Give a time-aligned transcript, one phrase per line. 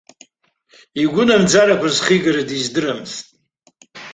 [1.01, 3.25] Игәынамӡарақәа зхигара диздырамызт.